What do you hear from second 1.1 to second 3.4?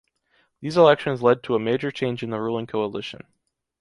led to a major change in the ruling coalition.